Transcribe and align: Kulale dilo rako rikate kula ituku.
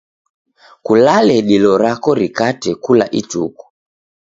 Kulale 0.89 1.35
dilo 1.51 1.75
rako 1.83 2.17
rikate 2.21 2.71
kula 2.83 3.05
ituku. 3.21 3.65